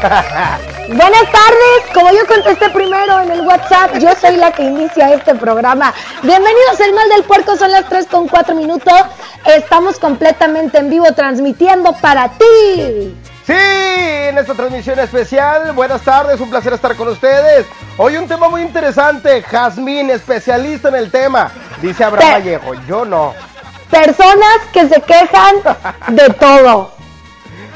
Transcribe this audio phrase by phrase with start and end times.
[0.00, 5.34] Buenas tardes, como yo contesté primero en el WhatsApp, yo soy la que inicia este
[5.34, 5.92] programa.
[6.22, 8.94] Bienvenidos al Mal del Puerco, son las 3 con 4 minutos.
[9.44, 13.14] Estamos completamente en vivo transmitiendo para ti.
[13.46, 17.66] Sí, en esta transmisión especial, buenas tardes, un placer estar con ustedes.
[17.98, 21.50] Hoy un tema muy interesante, Jazmín, especialista en el tema.
[21.82, 23.34] Dice Abraham Pe- Vallejo, yo no.
[23.90, 25.56] Personas que se quejan
[26.08, 26.92] de todo.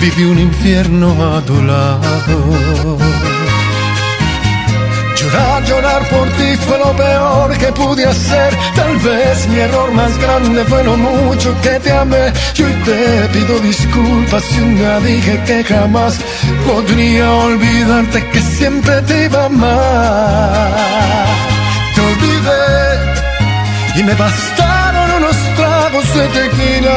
[0.00, 2.98] viví un infierno a tu lado.
[5.16, 8.56] Llorar, llorar por ti fue lo peor que pude hacer.
[8.74, 12.32] Tal vez mi error más grande fue lo mucho que te amé.
[12.56, 16.20] Y hoy te pido disculpas si un dije que jamás
[16.66, 20.70] podría olvidarte que siempre te iba a amar.
[21.94, 22.66] Te olvidé
[23.96, 26.96] y me bastaron unos tragos de tequila.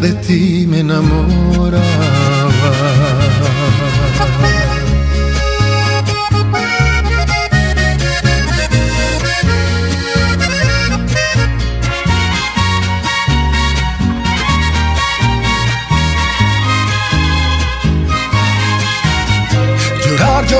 [0.00, 1.82] de ti me enamoraba.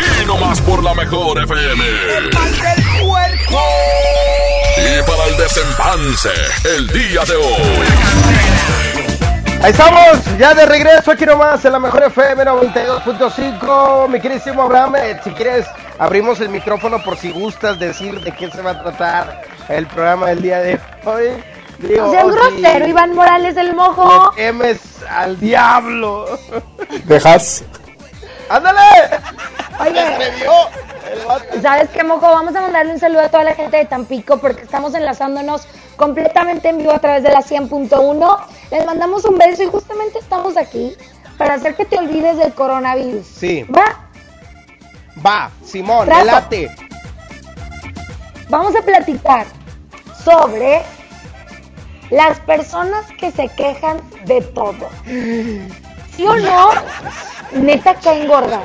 [0.00, 1.84] Aquí nomás por la mejor FM.
[2.16, 3.60] El mal del puerco.
[4.78, 6.30] Y para el desempance,
[6.64, 7.86] el día de hoy.
[9.62, 14.08] Ahí estamos, ya de regreso aquí nomás en la mejor FM 92.5.
[14.08, 15.66] Mi queridísimo Abraham, eh, si quieres,
[15.98, 20.28] abrimos el micrófono por si gustas decir de qué se va a tratar el programa
[20.28, 21.28] del día de hoy.
[21.78, 24.32] Digo, O sea, o el si grosero, Iván Morales el mojo.
[24.34, 24.80] le temes
[25.10, 26.38] al diablo.
[27.04, 27.64] Dejas.
[28.48, 28.80] ¡Ándale!
[29.80, 31.60] Oye.
[31.62, 32.22] ¿Sabes qué, mojo?
[32.22, 35.66] Vamos a mandarle un saludo a toda la gente de Tampico porque estamos enlazándonos
[35.96, 38.38] completamente en vivo a través de la 100.1.
[38.70, 40.96] Les mandamos un beso y justamente estamos aquí
[41.38, 43.26] para hacer que te olvides del coronavirus.
[43.26, 43.64] Sí.
[43.64, 44.08] ¿Va?
[45.24, 46.56] Va, Simón, Trato.
[48.48, 49.46] Vamos a platicar
[50.24, 50.82] sobre
[52.10, 54.88] las personas que se quejan de todo.
[55.04, 56.70] ¿Sí o no?
[57.52, 58.64] Neta caen gordas.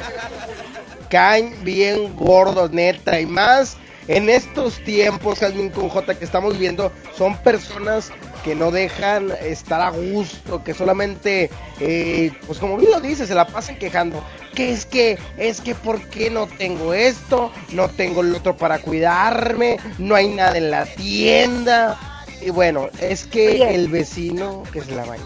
[1.16, 3.78] Caen bien gordos, neta, y más
[4.10, 8.12] en estos tiempos, Jasmine con J, que estamos viendo, son personas
[8.44, 13.34] que no dejan estar a gusto, que solamente, eh, pues como bien lo dice, se
[13.34, 14.22] la pasan quejando.
[14.54, 17.50] Que es que, es que, ¿por qué no tengo esto?
[17.72, 21.98] No tengo el otro para cuidarme, no hay nada en la tienda.
[22.42, 23.74] Y bueno, es que Oye.
[23.74, 25.24] el vecino que se la baña.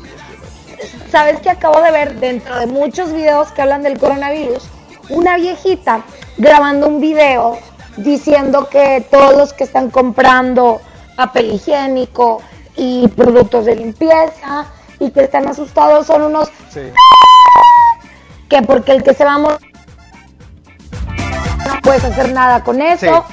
[1.11, 4.69] ¿Sabes que acabo de ver dentro de muchos videos que hablan del coronavirus?
[5.09, 6.01] Una viejita
[6.37, 7.57] grabando un video
[7.97, 10.81] diciendo que todos los que están comprando
[11.15, 12.41] papel higiénico
[12.75, 14.65] y productos de limpieza
[14.99, 16.81] y que están asustados son unos Sí.
[18.47, 19.59] que porque el que se va a morir
[21.67, 23.25] no puedes hacer nada con eso.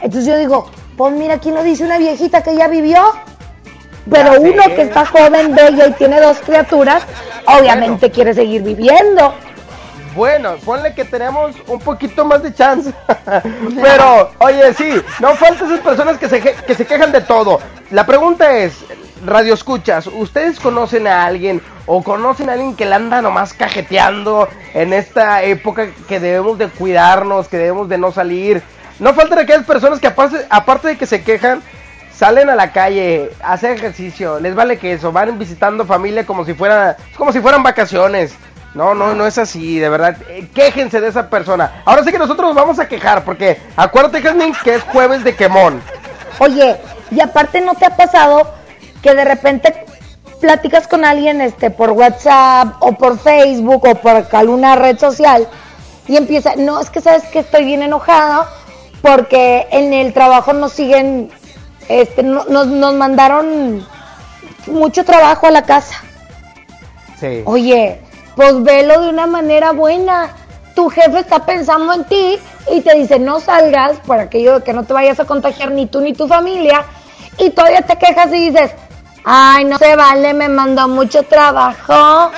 [0.00, 3.02] Entonces yo digo, pues mira, aquí lo dice una viejita que ya vivió.
[4.08, 4.50] Pero Ya sé.
[4.50, 7.02] uno que está joven, bella y tiene dos criaturas,
[7.46, 9.34] obviamente quiere seguir viviendo.
[10.16, 12.92] Bueno, ponle que tenemos un poquito más de chance.
[13.82, 17.60] Pero, oye, sí, no faltan esas personas que se, que- se quejan de todo.
[17.90, 18.84] La pregunta es,
[19.24, 24.48] Radio Escuchas, ¿ustedes conocen a alguien o conocen a alguien que le anda nomás cajeteando
[24.74, 28.62] en esta época que debemos de cuidarnos, que debemos de no salir?
[28.98, 31.62] No faltan aquellas personas que aparte, aparte de que se quejan,
[32.14, 36.54] salen a la calle, hacen ejercicio, les vale que eso, van visitando familia como si
[36.54, 38.34] fuera, como si fueran vacaciones.
[38.76, 40.16] No, no, no es así, de verdad.
[40.28, 41.82] Eh, quéjense de esa persona.
[41.86, 45.34] Ahora sí que nosotros nos vamos a quejar, porque acuérdate, Jasmine, que es jueves de
[45.34, 45.80] quemón.
[46.38, 46.76] Oye,
[47.10, 48.52] y aparte no te ha pasado
[49.02, 49.84] que de repente
[50.42, 55.48] platicas con alguien este por WhatsApp o por Facebook o por alguna red social
[56.06, 58.46] y empieza, no, es que sabes que estoy bien enojado
[59.00, 61.30] porque en el trabajo nos siguen,
[61.88, 63.86] este, no- nos, nos mandaron
[64.66, 65.96] mucho trabajo a la casa.
[67.18, 67.42] Sí.
[67.46, 68.02] Oye,
[68.36, 70.28] pues velo de una manera buena.
[70.74, 72.38] Tu jefe está pensando en ti
[72.70, 75.86] y te dice no salgas por aquello de que no te vayas a contagiar ni
[75.86, 76.84] tú ni tu familia.
[77.38, 78.72] Y todavía te quejas y dices,
[79.24, 82.30] ay, no se vale, me mandó mucho trabajo.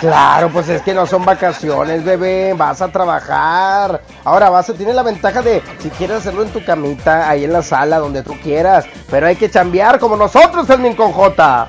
[0.00, 2.54] Claro, pues es que no son vacaciones, bebé.
[2.54, 4.02] Vas a trabajar.
[4.24, 7.52] Ahora vas a tener la ventaja de, si quieres hacerlo en tu camita, ahí en
[7.52, 8.84] la sala, donde tú quieras.
[9.10, 11.68] Pero hay que chambear como nosotros, Jasmine con J.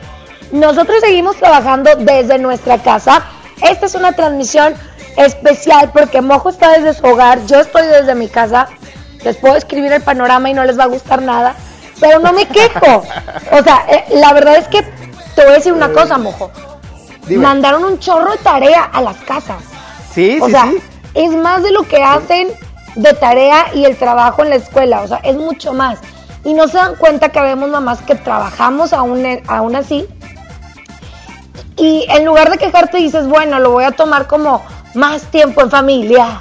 [0.52, 3.24] Nosotros seguimos trabajando desde nuestra casa.
[3.62, 4.74] Esta es una transmisión
[5.18, 8.68] especial porque Mojo está desde su hogar, yo estoy desde mi casa.
[9.24, 11.56] Les puedo escribir el panorama y no les va a gustar nada,
[12.00, 13.04] pero no me quejo.
[13.52, 14.82] O sea, eh, la verdad es que
[15.36, 16.52] te voy a decir una cosa, Mojo.
[17.28, 17.44] Dime.
[17.44, 19.64] Mandaron un chorro de tarea a las casas.
[20.14, 20.78] Sí, O sí, sea, sí.
[21.16, 22.50] es más de lo que hacen
[22.96, 25.02] de tarea y el trabajo en la escuela.
[25.02, 26.00] O sea, es mucho más.
[26.44, 30.08] Y no se dan cuenta que vemos mamás que trabajamos aún, aún así.
[31.80, 35.72] Y en lugar de quejarte dices, bueno, lo voy a tomar como más tiempo en
[35.72, 36.40] familia.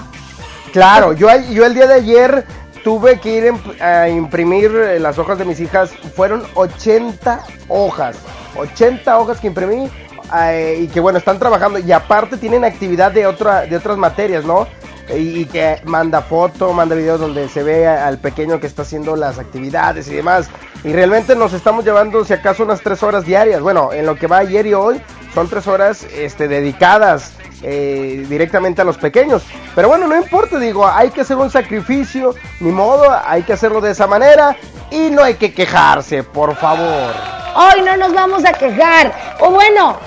[0.72, 2.44] Claro, yo, yo el día de ayer
[2.82, 5.90] tuve que ir a imprimir eh, las hojas de mis hijas.
[6.16, 8.16] Fueron 80 hojas.
[8.56, 9.88] 80 hojas que imprimí
[10.36, 11.78] eh, y que bueno, están trabajando.
[11.78, 14.66] Y aparte tienen actividad de, otra, de otras materias, ¿no?
[15.14, 19.38] Y, que manda foto, manda videos donde se ve al pequeño que está haciendo las
[19.38, 20.50] actividades y demás.
[20.84, 23.62] Y realmente nos estamos llevando, si acaso, unas 3 horas diarias.
[23.62, 25.00] Bueno, en lo que va ayer y hoy,
[25.34, 27.32] son 3 horas este, dedicadas
[27.62, 29.44] eh, directamente a los pequeños.
[29.74, 33.80] Pero bueno, no importa, digo, hay que hacer un sacrificio, ni modo, hay que hacerlo
[33.80, 34.56] de esa manera
[34.90, 37.14] y no hay que quejarse, por favor.
[37.56, 39.36] Hoy no nos vamos a quejar.
[39.40, 39.98] O bueno,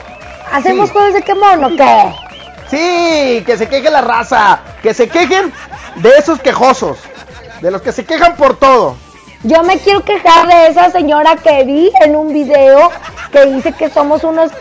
[0.51, 0.93] ¿hacemos Sí.
[0.93, 2.13] juegos de quemón o qué?
[2.70, 5.51] Sí, que se queje la raza, que se quejen
[5.96, 7.00] de esos quejosos,
[7.62, 8.96] de los que se quejan por todo.
[9.43, 12.91] Yo me quiero quejar de esa señora que vi en un video
[13.31, 14.51] que dice que somos unos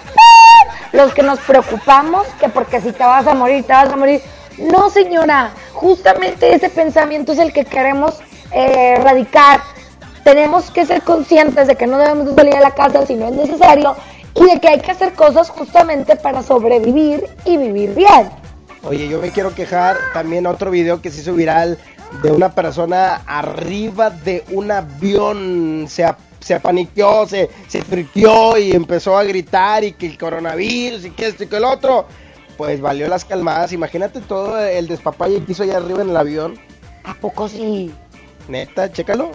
[0.93, 4.23] los que nos preocupamos, que porque si te vas a morir, te vas a morir.
[4.59, 8.21] No, señora, justamente ese pensamiento es el que queremos
[8.53, 9.61] eh, erradicar.
[10.25, 13.29] Tenemos que ser conscientes de que no debemos de salir a la casa si no
[13.29, 13.97] es necesario
[14.35, 18.31] y de que hay que hacer cosas justamente para sobrevivir y vivir bien.
[18.83, 21.79] Oye, yo me quiero quejar también otro video que se hizo viral
[22.23, 25.87] de una persona arriba de un avión.
[25.89, 26.07] Se,
[26.41, 31.27] se apaniqueó, se, se friqueó y empezó a gritar y que el coronavirus y que
[31.29, 32.07] esto y que el otro.
[32.57, 33.73] Pues valió las calmadas.
[33.73, 36.59] Imagínate todo el despapalle que hizo allá arriba en el avión.
[37.05, 37.93] ¿A poco sí?
[38.49, 39.31] Neta, chécalo.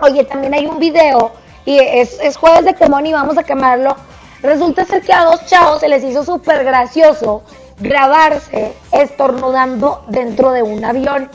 [0.00, 1.32] Oye, también hay un video
[1.64, 3.96] y es, es jueves de quemón y vamos a quemarlo.
[4.42, 7.42] Resulta ser que a dos chavos se les hizo súper gracioso
[7.78, 11.30] grabarse estornudando dentro de un avión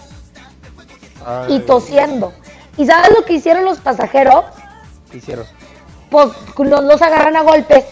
[1.47, 2.33] y tosiendo.
[2.77, 4.45] ¿Y sabes lo que hicieron los pasajeros?
[5.11, 5.45] ¿Qué hicieron?
[6.09, 7.85] pues los, los agarran a golpes.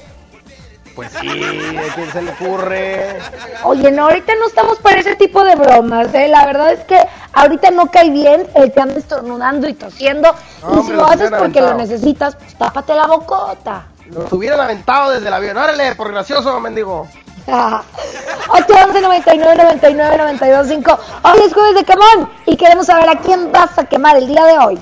[0.95, 3.19] Pues sí, ¿a quién se le ocurre?
[3.63, 6.29] Oye, no, ahorita no estamos para ese tipo de bromas, ¿eh?
[6.29, 6.97] La verdad es que
[7.33, 10.33] ahorita no cae bien el que andes estornudando y tosiendo.
[10.63, 13.87] No, y si lo haces porque lo necesitas, pues tápate la bocota.
[14.05, 15.57] Nos hubieran aventado desde el avión.
[15.57, 17.07] Órale, por gracioso, mendigo.
[17.47, 20.99] 811 99 99 92 5.
[21.23, 24.45] Hoy es jueves de quemón y queremos saber a quién vas a quemar el día
[24.45, 24.79] de hoy.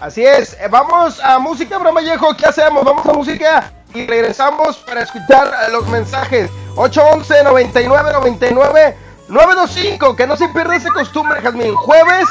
[0.00, 2.84] Así es, eh, vamos a música, Bromellejo, ¿qué hacemos?
[2.84, 6.50] Vamos a música y regresamos para escuchar los mensajes.
[6.76, 8.96] 811 99 99
[9.28, 11.74] 925, que no se pierda esa costumbre, Jazmín.
[11.74, 12.26] Jueves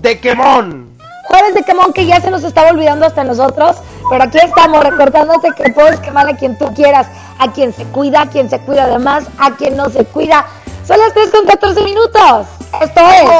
[0.00, 0.96] de quemón.
[1.24, 3.76] Jueves de quemón que ya se nos estaba olvidando hasta nosotros,
[4.10, 7.06] pero aquí estamos recordándote que puedes quemar a quien tú quieras,
[7.38, 10.44] a quien se cuida, a quien se cuida de más, a quien no se cuida.
[10.86, 12.46] Son las 3 con 14 minutos.
[12.80, 13.30] Esto es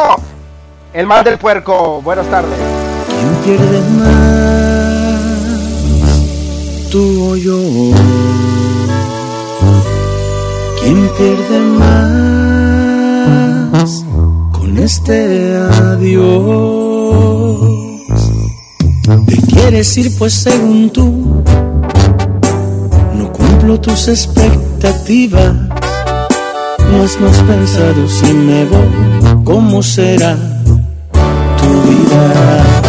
[0.94, 2.00] El mal del puerco.
[2.02, 2.58] Buenas tardes.
[3.06, 4.53] ¿Quién pierde más?
[6.94, 7.58] ¿Tú o yo?
[10.80, 13.90] ¿Quién pierde más
[14.52, 16.22] con este adiós?
[19.26, 21.42] Te quieres ir pues según tú
[23.18, 25.52] no cumplo tus expectativas.
[26.92, 30.36] No has más pensado si me voy, ¿cómo será
[31.58, 32.83] tu vida?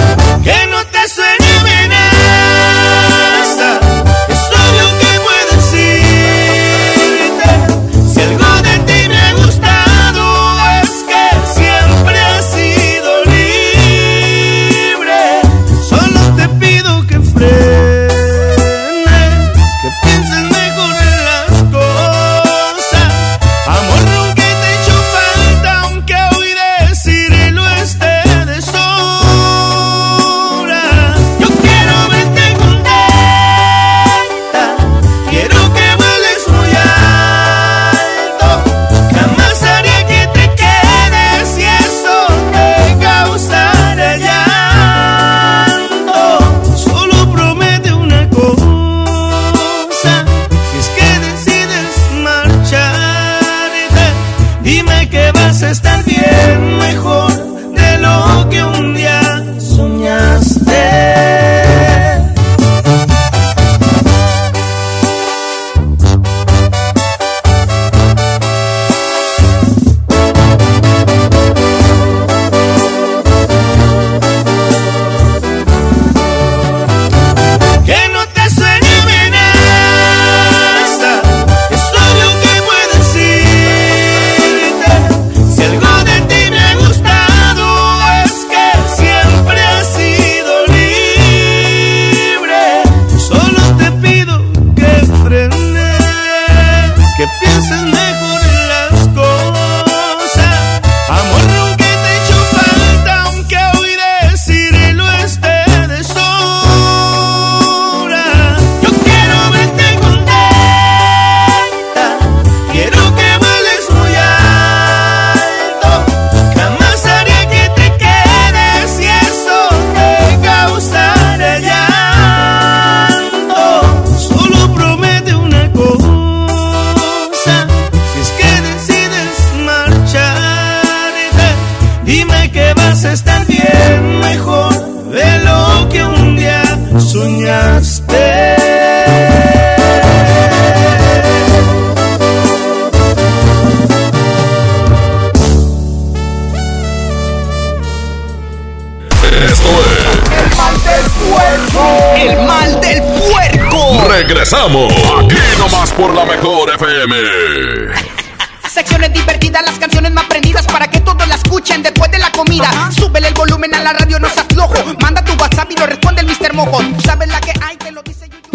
[154.55, 154.93] Regresamos.
[155.19, 157.34] Aquí nomás por la mejor FM.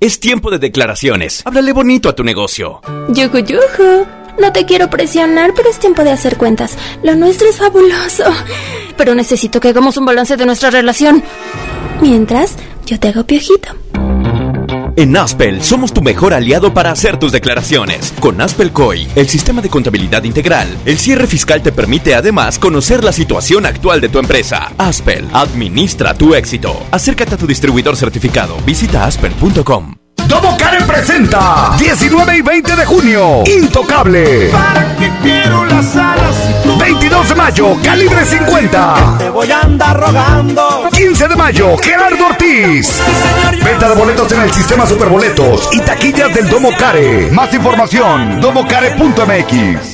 [0.00, 1.42] Es tiempo de declaraciones.
[1.44, 2.80] Háblale bonito a tu negocio.
[3.08, 4.06] Yuju, yuju.
[4.38, 6.76] No te quiero presionar, pero es tiempo de hacer cuentas.
[7.02, 8.24] Lo nuestro es fabuloso.
[8.96, 11.22] Pero necesito que hagamos un balance de nuestra relación.
[12.00, 13.68] Mientras, yo te hago piojito.
[14.96, 18.12] En Aspel somos tu mejor aliado para hacer tus declaraciones.
[18.20, 23.02] Con Aspel COI, el sistema de contabilidad integral, el cierre fiscal te permite además conocer
[23.02, 24.72] la situación actual de tu empresa.
[24.78, 26.74] Aspel, administra tu éxito.
[26.92, 28.56] Acércate a tu distribuidor certificado.
[28.64, 30.03] Visita aspel.com.
[30.28, 34.48] Domo Karen presenta 19 y 20 de junio Intocable.
[34.50, 36.34] ¿Para qué quiero las alas?
[36.78, 40.88] 22 de mayo Calibre 50 Te voy a andar rogando.
[40.92, 43.00] 15 de mayo Gerardo Ortiz.
[43.64, 47.30] Venta de boletos en el sistema Superboletos y taquillas del Domo Care.
[47.30, 49.93] Más información domocare.mx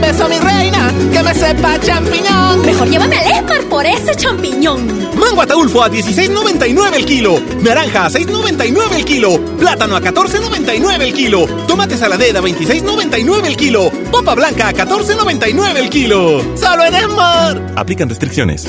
[0.00, 2.64] Un beso, mi reina, que me sepa champiñón.
[2.64, 4.86] Mejor llévame al Esmar por ese champiñón.
[5.18, 7.38] Mango ataulfo a 16.99 el kilo.
[7.60, 9.38] Naranja a 6.99 el kilo.
[9.58, 11.46] Plátano a 14.99 el kilo.
[11.68, 13.90] Tomate saladera a 26.99 el kilo.
[14.10, 16.56] Papa blanca a 14.99 el kilo.
[16.56, 17.72] ¡Solo en Esmar!
[17.76, 18.66] Aplican restricciones.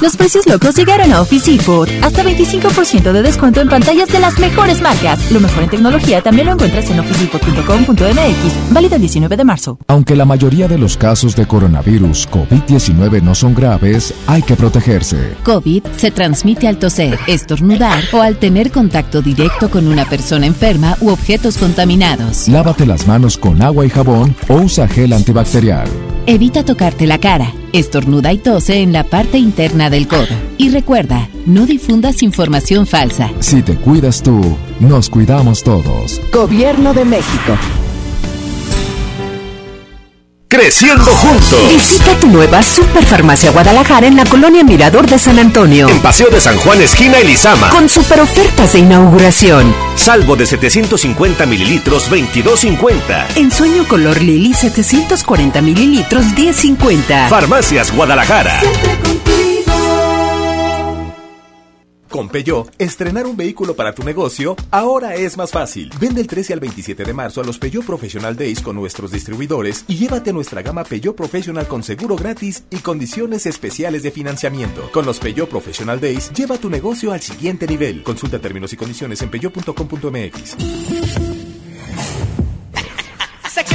[0.00, 1.88] Los precios locos llegaron a Office Depot.
[2.02, 5.30] Hasta 25% de descuento en pantallas de las mejores marcas.
[5.32, 8.72] Lo mejor en tecnología también lo encuentras en officedepot.com.mx.
[8.72, 9.78] Válido el 19 de marzo.
[9.88, 15.34] Aunque la mayoría de los casos de coronavirus COVID-19 no son graves, hay que protegerse.
[15.42, 20.96] COVID se transmite al toser, estornudar o al tener contacto directo con una persona enferma
[21.00, 22.46] u objetos contaminados.
[22.46, 25.88] Lávate las manos con agua y jabón o usa gel antibacterial.
[26.30, 30.26] Evita tocarte la cara, estornuda y tose en la parte interna del codo.
[30.58, 33.30] Y recuerda, no difundas información falsa.
[33.40, 34.38] Si te cuidas tú,
[34.78, 36.20] nos cuidamos todos.
[36.30, 37.56] Gobierno de México.
[40.50, 41.60] Creciendo juntos.
[41.68, 45.86] Visita tu nueva Superfarmacia Guadalajara en la colonia Mirador de San Antonio.
[45.90, 47.68] En Paseo de San Juan, esquina Elizama.
[47.68, 49.74] Con super ofertas de inauguración.
[49.94, 53.36] Salvo de 750 mililitros, 22.50.
[53.36, 57.28] En sueño color Lili, 740 mililitros, 10.50.
[57.28, 58.58] Farmacias Guadalajara.
[62.10, 65.90] Con Peugeot, estrenar un vehículo para tu negocio ahora es más fácil.
[66.00, 69.84] Vende el 13 al 27 de marzo a los Peugeot Professional Days con nuestros distribuidores
[69.88, 74.90] y llévate nuestra gama Peugeot Professional con seguro gratis y condiciones especiales de financiamiento.
[74.92, 78.02] Con los Peugeot Professional Days, lleva tu negocio al siguiente nivel.
[78.02, 80.56] Consulta términos y condiciones en peugeot.com.mx.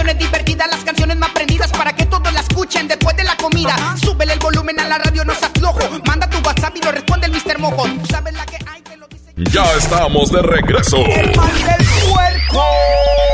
[0.04, 3.74] Secciones divertidas, las canciones más prendidas para que todos la escuchen después de la comida.
[3.96, 5.80] Súbele el volumen a la radio, no se aflojo.
[6.06, 7.58] Manda tu WhatsApp y lo responde el Mr.
[7.58, 7.84] Mojo.
[7.84, 9.32] Tú sabes la que hay, te lo dice.
[9.50, 10.98] Ya estamos de regreso.
[10.98, 12.66] El mal del puerco.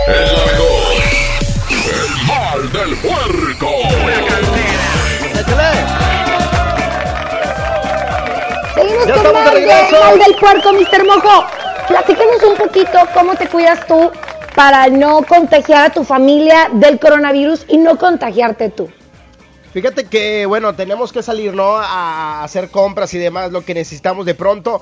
[0.06, 0.94] El mejor.
[1.90, 3.70] El mal del puerco.
[8.76, 10.04] Seguimos Ya con estamos de más de regreso.
[10.04, 11.06] Mal del Puerco, Mr.
[11.08, 11.48] Mojo.
[11.88, 14.12] Platícanos un poquito cómo te cuidas tú
[14.60, 18.90] para no contagiar a tu familia del coronavirus y no contagiarte tú.
[19.72, 21.78] Fíjate que, bueno, tenemos que salir, ¿no?
[21.78, 24.82] A hacer compras y demás, lo que necesitamos de pronto.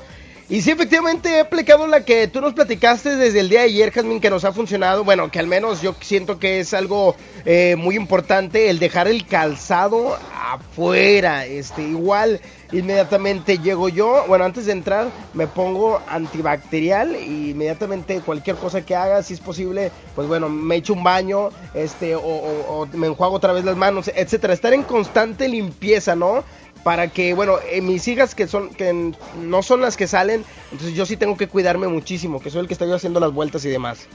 [0.49, 3.91] Y sí, efectivamente he aplicado la que tú nos platicaste desde el día de ayer,
[3.91, 5.03] Jasmine, que nos ha funcionado.
[5.03, 9.25] Bueno, que al menos yo siento que es algo eh, muy importante el dejar el
[9.27, 10.17] calzado
[10.49, 11.45] afuera.
[11.45, 12.39] Este, igual,
[12.71, 14.23] inmediatamente llego yo.
[14.29, 19.41] Bueno, antes de entrar, me pongo antibacterial y inmediatamente cualquier cosa que haga, si es
[19.41, 23.65] posible, pues bueno, me echo un baño, este, o, o- o me enjuago otra vez
[23.65, 24.53] las manos, etcétera.
[24.53, 26.45] Estar en constante limpieza, ¿no?
[26.87, 30.95] Para que, bueno, eh, mis hijas que son que no son las que salen, entonces
[30.95, 33.65] yo sí tengo que cuidarme muchísimo, que soy el que está yo haciendo las vueltas
[33.65, 34.07] y demás.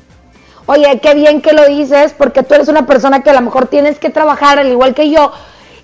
[0.64, 3.66] Oye, qué bien que lo dices, porque tú eres una persona que a lo mejor
[3.66, 5.32] tienes que trabajar al igual que yo.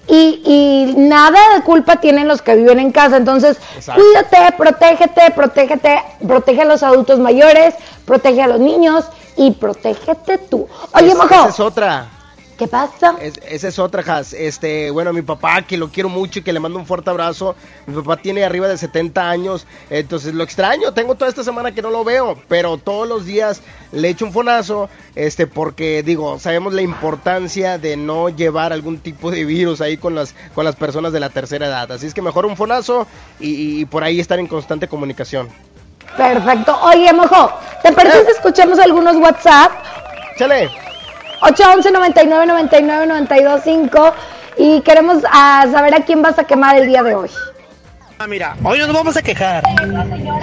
[0.09, 3.19] Y, y nada de culpa tienen los que viven en casa.
[3.19, 4.01] Entonces, Exacto.
[4.03, 7.75] cuídate, protégete, protégete, protege a los adultos mayores,
[8.07, 9.05] protege a los niños
[9.37, 10.67] y protégete tú.
[10.95, 12.07] Oye, Esa- Mojo, esa es otra.
[12.59, 13.15] ¿Qué pasa?
[13.21, 14.33] esa es otra, Has.
[14.33, 17.55] Este, bueno, mi papá, que lo quiero mucho y que le mando un fuerte abrazo.
[17.87, 20.93] Mi papá tiene arriba de 70 años, entonces lo extraño.
[20.93, 24.33] Tengo toda esta semana que no lo veo, pero todos los días le echo un
[24.33, 29.97] fonazo, este, porque digo, sabemos la importancia de no llevar algún tipo de virus ahí
[29.97, 31.93] con las, con las personas de la tercera edad.
[31.93, 33.07] Así es que mejor un fonazo
[33.39, 35.49] y, por ahí estar en constante comunicación.
[36.17, 36.77] Perfecto.
[36.83, 37.53] Oye, mojo,
[37.85, 39.71] ¿te parece si escuchamos algunos WhatsApp?
[40.37, 40.88] Chale.
[41.41, 44.15] 811 99 99 92 5
[44.59, 47.31] y queremos ah, saber a quién vas a quemar el día de hoy.
[48.21, 49.63] Ah, mira, hoy no nos vamos a quejar.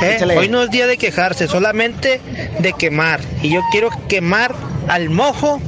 [0.01, 0.17] ¿eh?
[0.37, 2.21] Hoy no es día de quejarse, solamente
[2.59, 3.19] de quemar.
[3.41, 4.55] Y yo quiero quemar
[4.87, 5.59] al mojo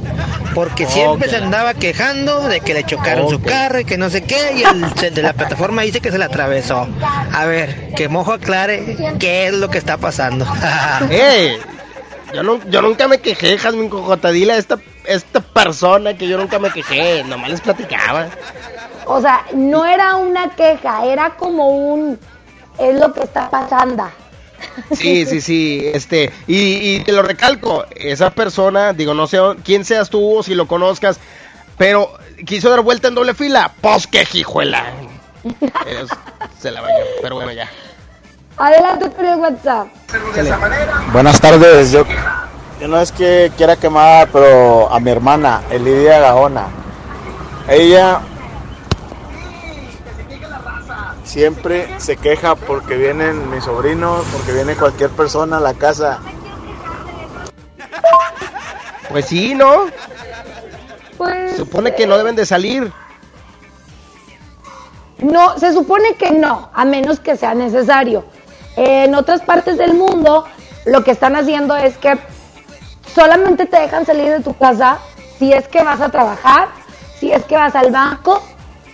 [0.54, 4.22] porque siempre se andaba quejando de que le chocaron su carro y que no sé
[4.22, 4.54] qué.
[4.56, 6.88] Y el, de la plataforma dice que se le atravesó.
[7.32, 10.46] A ver, que mojo aclare qué es lo que está pasando.
[11.10, 11.58] ¡Eh!
[12.32, 16.70] Yo, no, yo nunca me quejé, Jasmine Cojotadila, esta, esta persona que yo nunca me
[16.70, 18.28] quejé, nomás les platicaba.
[19.06, 22.18] O sea, no era una queja, era como un...
[22.78, 24.08] es lo que está pasando.
[24.92, 29.84] Sí, sí, sí, este, y, y te lo recalco, esa persona, digo, no sé quién
[29.84, 31.20] seas tú o si lo conozcas,
[31.76, 32.12] pero
[32.44, 34.92] quiso dar vuelta en doble fila, pues que jijuela.
[36.58, 37.70] se la bañó, pero bueno, ya.
[38.56, 39.86] Adelante por el WhatsApp.
[41.12, 42.04] Buenas tardes, yo,
[42.80, 46.68] yo no es que quiera quemar, pero a mi hermana, Elidia Gajona.
[47.68, 48.20] Ella
[51.24, 56.20] siempre se queja porque vienen mis sobrinos, porque viene cualquier persona a la casa.
[59.10, 59.86] Pues sí, ¿no?
[61.16, 61.56] Pues...
[61.56, 62.92] Supone que no deben de salir.
[65.18, 68.24] No, se supone que no, a menos que sea necesario.
[68.76, 70.44] En otras partes del mundo,
[70.86, 72.16] lo que están haciendo es que
[73.14, 74.98] solamente te dejan salir de tu casa
[75.38, 76.68] si es que vas a trabajar,
[77.18, 78.42] si es que vas al banco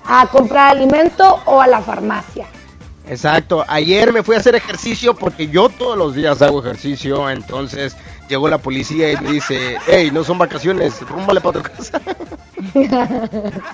[0.06, 2.46] a comprar alimento o a la farmacia.
[3.06, 7.96] Exacto, ayer me fui a hacer ejercicio porque yo todos los días hago ejercicio, entonces
[8.28, 12.00] llegó la policía y me dice, hey, no son vacaciones, rúmbale para tu casa.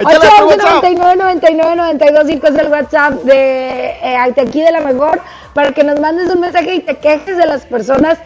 [0.00, 5.20] 899 es el WhatsApp de eh, aquí de la mejor
[5.54, 8.18] para que nos mandes un mensaje y te quejes de las personas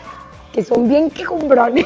[0.54, 1.84] que son bien quejumbrones.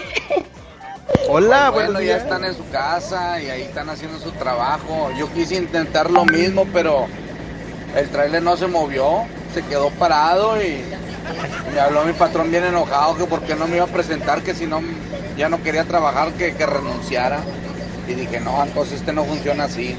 [1.28, 5.10] Hola, bueno, ya están en su casa y ahí están haciendo su trabajo.
[5.18, 7.06] Yo quise intentar lo mismo, pero
[7.96, 10.82] el trailer no se movió, se quedó parado y
[11.72, 14.66] me habló mi patrón bien enojado que porque no me iba a presentar, que si
[14.66, 14.80] no
[15.36, 17.40] ya no quería trabajar, que, que renunciara.
[18.06, 19.96] Y dije, no, entonces este no funciona así.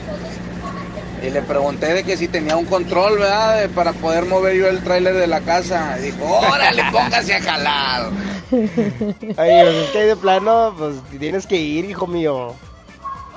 [1.26, 3.68] Y le pregunté de que si tenía un control, ¿verdad?
[3.76, 5.98] para poder mover yo el tráiler de la casa.
[6.00, 8.10] Y dijo, órale, póngase a jalar.
[8.52, 12.54] Ay, pues es que de plano, pues tienes que ir, hijo mío.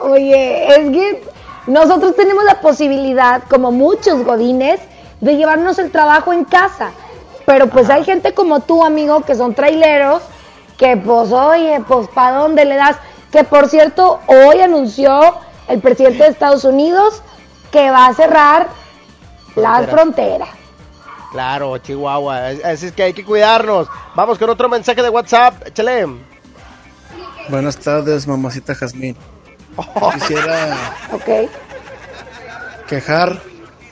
[0.01, 1.25] Oye, es que
[1.67, 4.81] nosotros tenemos la posibilidad, como muchos godines,
[5.21, 6.91] de llevarnos el trabajo en casa.
[7.47, 10.23] Pero pues hay gente como tú, amigo, que son traileros,
[10.79, 12.97] que pues, oye, pues, ¿para dónde le das?
[13.31, 15.37] Que por cierto, hoy anunció
[15.69, 17.23] el presidente de Estados Unidos
[17.71, 18.69] que va a cerrar
[19.57, 20.62] las fronteras.
[21.33, 22.49] Claro, Chihuahua.
[22.65, 23.89] Así es que hay que cuidarnos.
[24.15, 25.67] Vamos con otro mensaje de WhatsApp.
[25.67, 26.07] Échale.
[27.49, 29.17] Buenas tardes, mamacita Jazmín.
[30.15, 30.77] Quisiera
[31.13, 31.49] okay.
[32.87, 33.41] quejar,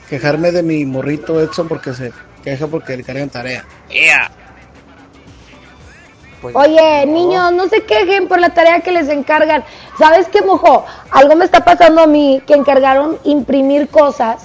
[0.07, 3.65] quejarme de mi morrito Edson porque se queja porque le cargan tarea.
[6.41, 9.63] Pues, Oye, niños, no se quejen por la tarea que les encargan.
[9.97, 10.85] ¿Sabes qué, mojo?
[11.09, 14.43] Algo me está pasando a mí que encargaron imprimir cosas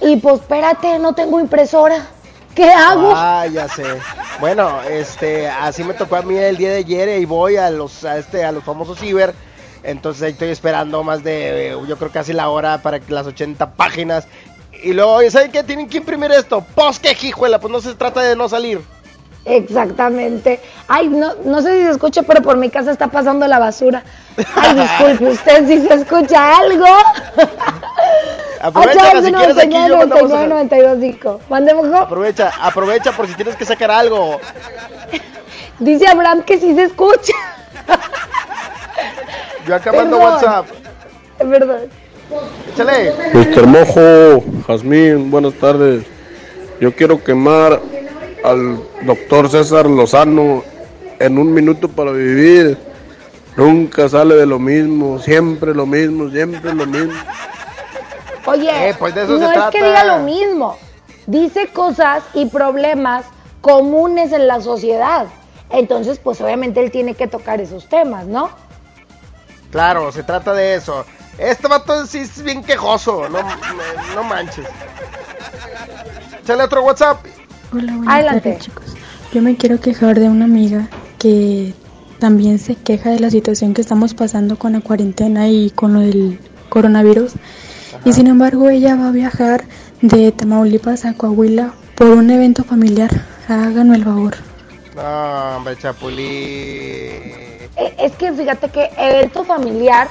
[0.00, 2.13] y pues espérate, no tengo impresora.
[2.54, 3.12] ¿Qué hago?
[3.14, 3.84] Ah, ya sé.
[4.40, 8.04] Bueno, este, así me tocó a mí el día de ayer y voy a los,
[8.04, 9.34] a este, a los famosos ciber.
[9.82, 13.72] Entonces ahí estoy esperando más de, yo creo casi la hora para que las 80
[13.72, 14.26] páginas.
[14.82, 15.62] Y luego, ¿saben qué?
[15.62, 16.64] Tienen que imprimir esto.
[16.74, 18.80] Pues que hijuela, pues no se trata de no salir.
[19.44, 20.60] Exactamente.
[20.88, 24.02] Ay, no, no sé si se escucha, pero por mi casa está pasando la basura.
[24.56, 26.86] Ay, disculpe usted si se escucha algo.
[28.64, 34.40] Aprovecha, si quieres aquí yo 99, 92, Aprovecha, aprovecha por si tienes que sacar algo.
[35.78, 37.34] Dice Abraham que sí se escucha.
[39.66, 40.66] Yo acá mando WhatsApp.
[41.38, 41.80] Es verdad.
[42.72, 43.12] Échale.
[43.34, 43.66] Mr.
[43.66, 46.06] Mojo, Jazmín, buenas tardes.
[46.80, 47.82] Yo quiero quemar
[48.44, 50.64] al doctor César Lozano
[51.18, 52.78] en un minuto para vivir.
[53.58, 57.12] Nunca sale de lo mismo, siempre lo mismo, siempre lo mismo.
[58.46, 60.76] Oye, eh, pues no es que diga lo mismo,
[61.26, 63.24] dice cosas y problemas
[63.60, 65.26] comunes en la sociedad.
[65.70, 68.50] Entonces, pues obviamente él tiene que tocar esos temas, ¿no?
[69.70, 71.04] Claro, se trata de eso.
[71.38, 73.38] Este vato sí es bien quejoso, no,
[74.14, 74.66] no, manches.
[76.42, 77.24] Échale otro WhatsApp.
[77.72, 78.84] Hola, buenas tardes, chicos.
[79.32, 81.74] Yo me quiero quejar de una amiga que
[82.20, 86.00] también se queja de la situación que estamos pasando con la cuarentena y con lo
[86.00, 87.32] del coronavirus.
[88.04, 89.64] Y sin embargo, ella va a viajar
[90.02, 93.10] de Tamaulipas a Coahuila por un evento familiar.
[93.48, 94.34] Háganme el favor.
[94.94, 96.24] No, hombre, Chapulín.
[97.76, 100.08] Eh, es que fíjate que evento familiar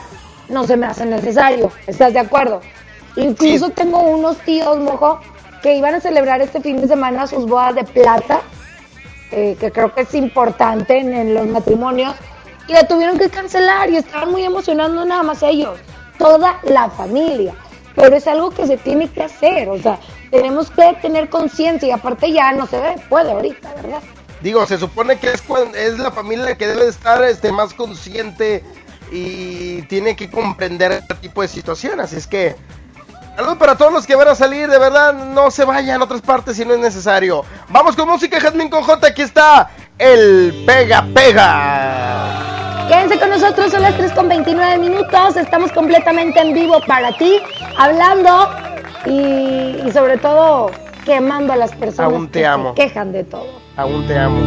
[0.49, 1.71] no se me hace necesario.
[1.87, 2.61] ¿Estás de acuerdo?
[3.15, 5.19] Incluso tengo unos tíos, mojo,
[5.61, 8.41] que iban a celebrar este fin de semana sus bodas de plata,
[9.31, 12.13] eh, que creo que es importante en, los matrimonios,
[12.67, 15.77] y la tuvieron que cancelar y estaban muy emocionando nada más ellos,
[16.17, 17.53] toda la familia.
[17.95, 19.99] Pero es algo que se tiene que hacer, o sea,
[20.32, 24.01] tenemos que tener conciencia y aparte ya no se puede ahorita, ¿verdad?
[24.41, 25.43] Digo, se supone que es,
[25.75, 28.63] es la familia que debe estar este, más consciente
[29.12, 32.06] y tiene que comprender este tipo de situaciones.
[32.06, 32.56] Así es que
[33.36, 36.21] Saludos para todos los que van a salir, de verdad, no se vayan a otras
[36.21, 37.43] partes si no es necesario.
[37.69, 42.32] Vamos con música, Jasmine con J, aquí está el Pega Pega.
[42.87, 47.39] Quédense con nosotros, son las 3 con 29 minutos, estamos completamente en vivo para ti,
[47.77, 48.49] hablando
[49.05, 50.69] y, sobre todo
[51.05, 52.73] quemando a las personas Aún te amo.
[52.75, 53.47] se quejan de todo.
[53.75, 54.39] Aún te amo.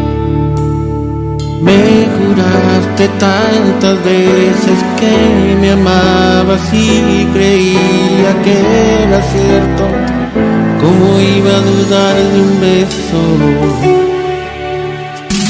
[1.61, 9.85] Me juraste tantas veces que me amabas y creía que era cierto.
[10.81, 14.06] ¿Cómo iba a dudar de un beso?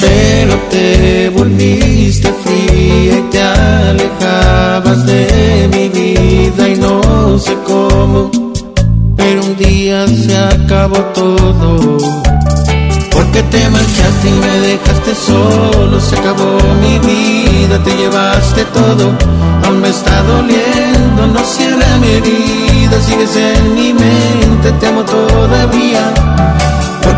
[0.00, 8.30] Pero te volviste fría y te alejabas de mi vida y no sé cómo.
[9.16, 11.96] Pero un día se acabó todo
[13.16, 19.12] porque te marchaste y me dejaste solo, se acabó mi vida, te llevaste todo,
[19.64, 26.12] aún me está doliendo, no cierra mi herida, sigues en mi mente, te amo todavía.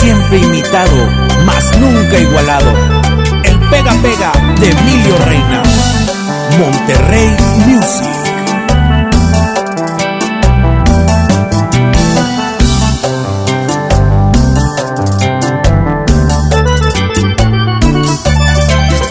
[0.00, 0.96] Siempre imitado,
[1.44, 2.72] más nunca igualado.
[3.44, 5.62] El pega pega de Emilio Reina.
[6.58, 7.36] Monterrey
[7.66, 8.08] Music.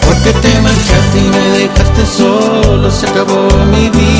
[0.06, 4.19] Porque te marchaste y me dejaste solo, se acabó mi vida,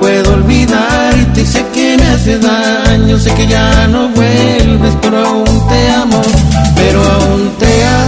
[0.00, 3.18] Puedo olvidarte y sé que me hace daño.
[3.18, 6.22] Sé que ya no vuelves pero aún te amo
[6.76, 8.03] Pero aún te amo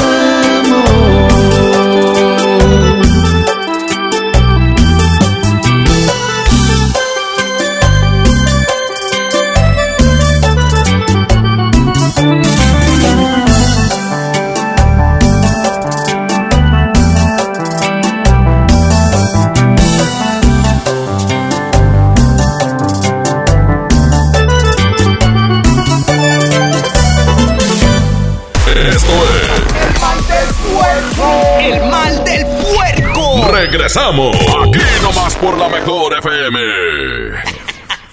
[33.76, 34.34] regresamos.
[34.34, 36.58] Aquí nomás por la mejor FM.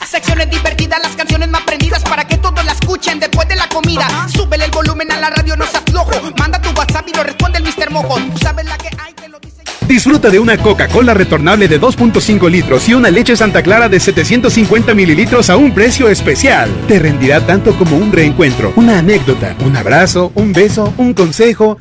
[0.05, 4.05] Secciones divertidas, las canciones más prendidas para que todos la escuchen después de la comida.
[4.27, 6.11] Súbele el volumen a la radio, no seas flojo.
[6.37, 7.91] Manda tu WhatsApp y lo responde el Mr.
[7.91, 8.17] Mojo.
[8.41, 9.63] sabes la que hay, que lo dice.
[9.87, 14.93] Disfruta de una Coca-Cola retornable de 2.5 litros y una leche Santa Clara de 750
[14.93, 16.69] mililitros a un precio especial.
[16.89, 21.77] Te rendirá tanto como un reencuentro, una anécdota, un abrazo, un beso, un consejo.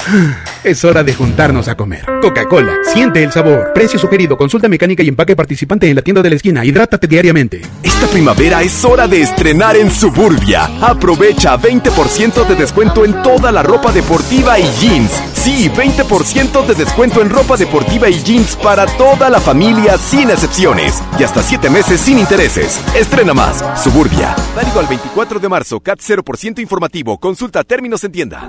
[0.64, 2.04] Es hora de juntarnos a comer.
[2.20, 3.72] Coca-Cola, siente el sabor.
[3.74, 6.64] Precio sugerido, consulta mecánica y empaque participante en la tienda de la esquina.
[6.64, 7.62] Hidrátate diariamente.
[7.82, 10.70] Esta primavera es hora de estrenar en Suburbia.
[10.80, 15.10] Aprovecha 20% de descuento en toda la ropa deportiva y jeans.
[15.34, 21.02] Sí, 20% de descuento en ropa deportiva y jeans para toda la familia sin excepciones.
[21.18, 22.80] Y hasta 7 meses sin intereses.
[22.94, 23.64] Estrena más.
[23.82, 24.36] Suburbia.
[24.54, 25.80] Válido al 24 de marzo.
[25.80, 27.18] CAT 0% informativo.
[27.18, 28.48] Consulta términos en tienda.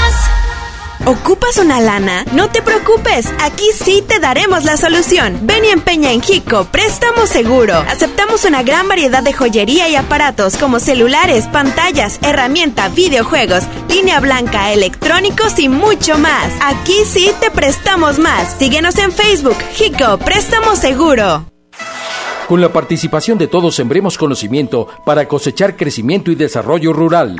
[1.05, 2.25] ¿Ocupas una lana?
[2.33, 5.39] No te preocupes, aquí sí te daremos la solución.
[5.41, 7.73] Ven y empeña en Jico, préstamo seguro.
[7.75, 14.71] Aceptamos una gran variedad de joyería y aparatos como celulares, pantallas, herramienta, videojuegos, línea blanca,
[14.71, 16.53] electrónicos y mucho más.
[16.61, 18.55] Aquí sí te prestamos más.
[18.59, 21.47] Síguenos en Facebook, Jico, préstamo seguro.
[22.47, 27.39] Con la participación de todos sembremos conocimiento para cosechar crecimiento y desarrollo rural.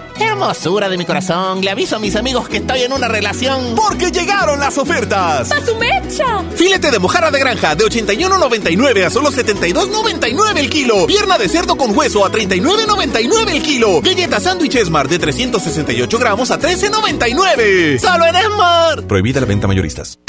[0.19, 3.75] Hermosura de mi corazón, le aviso a mis amigos que estoy en una relación.
[3.75, 5.51] Porque llegaron las ofertas.
[5.51, 6.43] ¡A su mecha!
[6.55, 11.07] Filete de mojarra de granja de 81.99 a solo 72.99 el kilo.
[11.07, 14.01] Pierna de cerdo con hueso a 39.99 el kilo.
[14.01, 17.99] Galleta sándwich Esmar de 368 gramos a 13.99.
[17.99, 19.07] ¡Solo en Esmar!
[19.07, 20.19] Prohibida la venta mayoristas.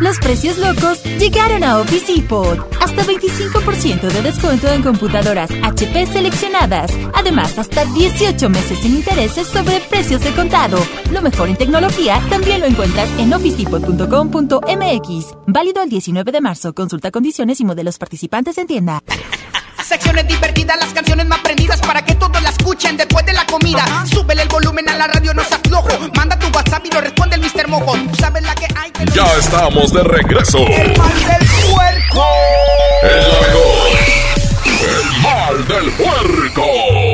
[0.00, 2.58] Los precios locos llegaron a Office Depot.
[2.80, 6.90] Hasta 25% de descuento en computadoras HP seleccionadas.
[7.14, 10.78] Además, hasta 18 meses sin intereses sobre precios de contado.
[11.12, 15.34] Lo mejor en tecnología también lo encuentras en officedepot.com.mx.
[15.46, 16.74] Válido el 19 de marzo.
[16.74, 19.02] Consulta condiciones y modelos participantes en tienda.
[19.86, 23.84] Secciones divertidas, las canciones más prendidas para que todos la escuchen después de la comida.
[24.06, 25.88] Súbele el volumen a la radio, no se aflojo.
[26.16, 27.68] Manda tu WhatsApp y lo responde el Mr.
[27.68, 27.92] Mojo.
[27.92, 28.90] Tú sabes la que hay.
[28.92, 30.58] Que Ya estamos de regreso.
[30.66, 32.24] El mal del puerco.
[33.02, 33.98] El mejor.
[34.80, 37.13] El mal del puerco.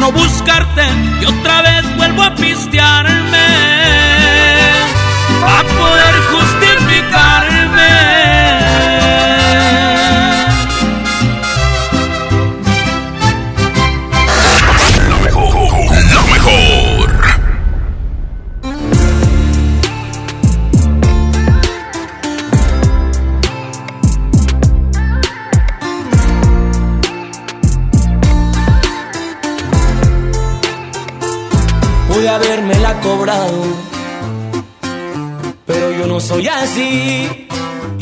[0.00, 0.82] no buscarte
[1.20, 3.46] y otra vez vuelvo a pistearme.
[5.44, 6.14] A poder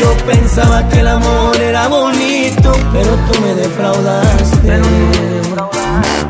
[0.00, 4.80] Yo pensaba que el amor era bonito, pero tú me defraudaste.
[4.80, 6.29] Y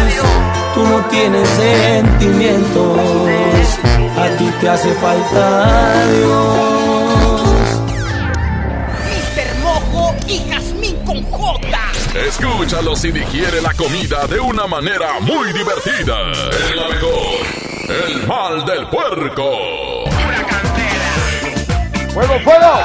[0.81, 2.97] Tú no tienes sentimientos,
[4.17, 7.81] a ti te hace falta Dios.
[9.05, 9.59] Mr.
[9.61, 11.77] Mojo y Jazmín con J.
[12.27, 16.31] Escúchalo si digiere la comida de una manera muy divertida.
[16.49, 17.45] Es la mejor.
[18.07, 19.51] El mal del puerco.
[22.11, 22.79] ¡Fuego, fuego!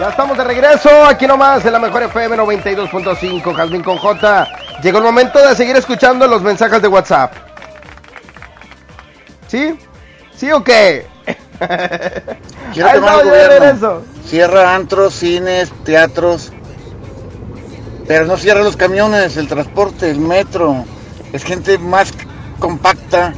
[0.00, 4.57] Ya estamos de regreso, aquí nomás en la mejor FM 92.5, Calvin con J.
[4.82, 7.32] Llegó el momento de seguir escuchando los mensajes de WhatsApp.
[9.48, 9.76] ¿Sí?
[10.36, 11.06] ¿Sí o qué?
[12.72, 13.48] Quiero que gobierno.
[13.48, 14.02] regreso.
[14.26, 16.52] Cierra antros, cines, teatros.
[18.06, 20.84] Pero no cierra los camiones, el transporte, el metro.
[21.32, 22.12] Es gente más
[22.58, 23.34] compacta.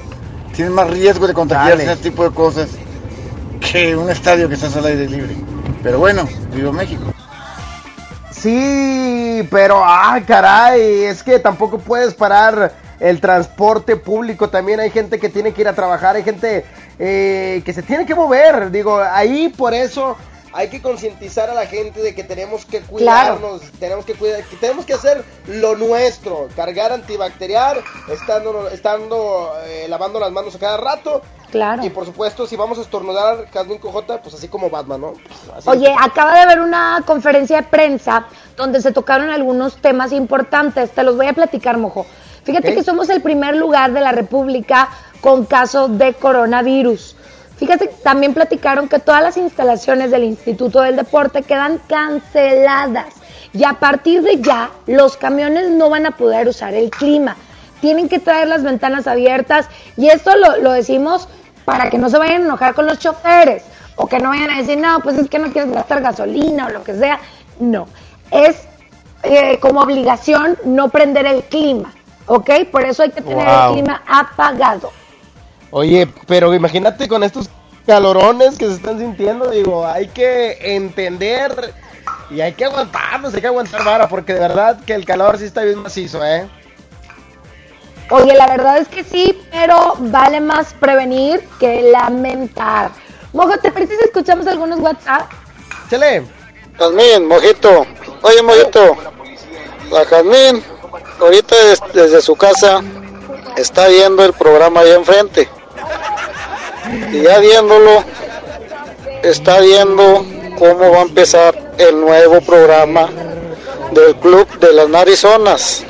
[0.54, 1.92] Tiene más riesgo de contagiarse Dale.
[1.92, 2.68] ese tipo de cosas
[3.60, 5.36] que un estadio que estás al aire libre.
[5.82, 7.12] Pero bueno, vivo México.
[8.40, 14.48] Sí, pero, ah, caray, es que tampoco puedes parar el transporte público.
[14.48, 16.64] También hay gente que tiene que ir a trabajar, hay gente
[16.98, 18.70] eh, que se tiene que mover.
[18.70, 20.16] Digo, ahí por eso
[20.52, 24.56] hay que concientizar a la gente de que tenemos que cuidarnos, tenemos que cuidar, que
[24.56, 30.76] tenemos que hacer lo nuestro, cargar antibacterial, estando, estando eh, lavando las manos a cada
[30.76, 31.22] rato.
[31.50, 31.84] Claro.
[31.84, 35.12] Y por supuesto, si vamos a estornudar, Cadwin Cojota, pues así como Batman, ¿no?
[35.12, 35.66] Pues.
[35.66, 38.26] Oye, acaba de haber una conferencia de prensa
[38.56, 40.90] donde se tocaron algunos temas importantes.
[40.92, 42.06] Te los voy a platicar, mojo.
[42.44, 44.88] Fíjate que somos el primer lugar de la República
[45.20, 47.16] con caso de coronavirus.
[47.60, 53.14] Fíjate, también platicaron que todas las instalaciones del Instituto del Deporte quedan canceladas
[53.52, 57.36] y a partir de ya los camiones no van a poder usar el clima.
[57.82, 61.28] Tienen que traer las ventanas abiertas y esto lo, lo decimos
[61.66, 63.62] para que no se vayan a enojar con los choferes
[63.96, 66.70] o que no vayan a decir, no, pues es que no quieres gastar gasolina o
[66.70, 67.20] lo que sea.
[67.58, 67.88] No,
[68.30, 68.62] es
[69.22, 71.92] eh, como obligación no prender el clima,
[72.24, 72.50] ¿ok?
[72.72, 73.66] Por eso hay que tener Wow.
[73.66, 74.92] el clima apagado.
[75.70, 77.48] Oye, pero imagínate con estos
[77.86, 81.72] calorones que se están sintiendo, digo, hay que entender
[82.30, 85.44] y hay que aguantarnos, hay que aguantar vara, porque de verdad que el calor sí
[85.44, 86.48] está bien macizo, ¿eh?
[88.10, 92.90] Oye, la verdad es que sí, pero vale más prevenir que lamentar.
[93.32, 95.30] Mojo, ¿te parece si escuchamos algunos WhatsApp?
[95.88, 96.24] Chale.
[96.76, 97.86] Jazmín, Mojito.
[98.22, 98.96] Oye, Mojito.
[99.92, 100.62] La Jazmín,
[101.20, 102.80] ahorita des- desde su casa,
[103.56, 105.48] está viendo el programa allá enfrente.
[107.12, 108.04] Y ya viéndolo,
[109.22, 110.24] está viendo
[110.58, 113.08] cómo va a empezar el nuevo programa
[113.92, 115.84] del Club de las Narizonas.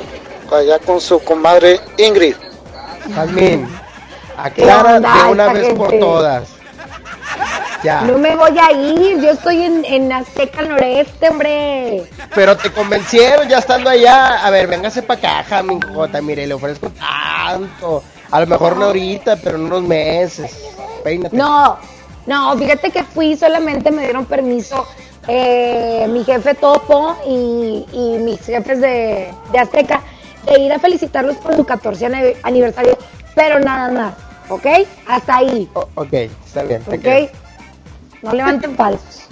[0.51, 2.35] Allá con su comadre Ingrid.
[3.15, 3.69] Jazmín,
[4.37, 6.49] aclara de una vez por todas.
[7.83, 8.03] Ya.
[8.03, 12.05] No me voy a ir, yo estoy en, en Azteca Noreste, hombre.
[12.35, 14.45] Pero te convencieron ya estando allá.
[14.45, 16.21] A ver, véngase para acá, Jamín Jota.
[16.21, 18.03] Mire, le ofrezco tanto.
[18.31, 20.57] A lo mejor no ahorita, pero en unos meses.
[21.03, 21.37] Peínate.
[21.37, 21.77] No,
[22.27, 24.87] no, fíjate que fui, solamente me dieron permiso
[25.27, 30.03] eh, mi jefe Topo y, y mis jefes de, de Azteca
[30.47, 32.97] de ir a felicitarlos por su 14 ane- aniversario,
[33.35, 34.15] pero nada más,
[34.49, 34.67] ¿ok?
[35.07, 36.83] Hasta ahí, Ok, está bien.
[36.85, 37.25] te creo.
[37.25, 37.31] ¿ok?
[38.23, 39.23] No levanten falsos.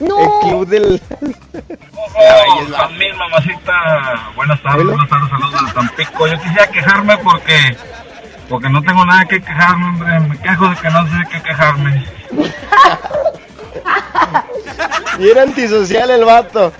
[0.00, 1.00] El No, club del.
[2.76, 4.30] También, mamacita.
[4.36, 6.26] Buenas tardes, buenas tardes, saludos de Tampico.
[6.26, 7.76] Yo quisiera quejarme porque
[8.48, 10.20] porque no tengo nada que quejarme, hombre.
[10.20, 12.06] Me quejo de que no sé qué quejarme.
[15.18, 16.72] Bien antisocial el vato.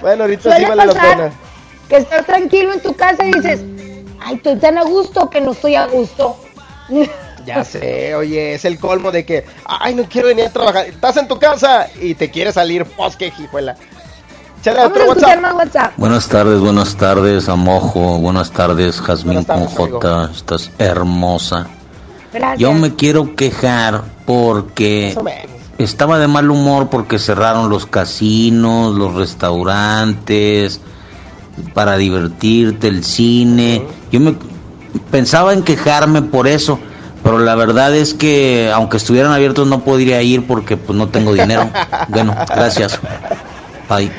[0.00, 1.16] Bueno, ahorita sí vale la pasar.
[1.16, 1.32] pena.
[1.88, 3.64] que estar tranquilo en tu casa y dices,
[4.24, 6.36] ay, estoy tan a gusto que no estoy a gusto.
[7.44, 10.86] Ya sé, oye, es el colmo de que, ay, no quiero venir a trabajar.
[10.86, 13.76] Estás en tu casa y te quieres salir, pues que hijuela.
[14.62, 15.40] Chale, Vamos a otro WhatsApp.
[15.42, 15.92] más WhatsApp.
[15.98, 18.18] Buenas tardes, buenas tardes, Amojo.
[18.18, 20.30] Buenas tardes, Jazmín con J.
[20.34, 21.66] Estás hermosa.
[22.32, 22.58] Gracias.
[22.58, 25.14] Yo me quiero quejar porque
[25.76, 30.80] estaba de mal humor porque cerraron los casinos, los restaurantes,
[31.74, 33.86] para divertirte, el cine.
[34.10, 34.34] Yo me
[35.10, 36.78] pensaba en quejarme por eso,
[37.24, 41.32] pero la verdad es que aunque estuvieran abiertos no podría ir porque pues no tengo
[41.32, 41.68] dinero.
[42.08, 43.00] Bueno, gracias.
[43.88, 44.12] Bye.